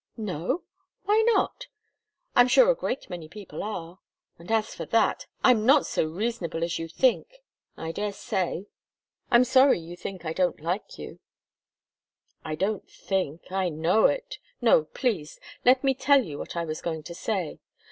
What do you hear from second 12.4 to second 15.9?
"I don't think I know it. No please! Let